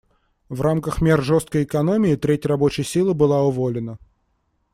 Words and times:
В 0.49 0.61
рамках 0.61 0.99
мер 0.99 1.21
жесткой 1.21 1.63
экономии 1.63 2.15
треть 2.15 2.47
рабочей 2.47 2.81
силы 2.83 3.13
была 3.13 3.43
уволена. 3.43 3.99